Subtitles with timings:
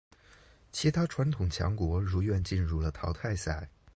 [0.71, 3.69] 其他传统强国如愿进入了淘汰赛。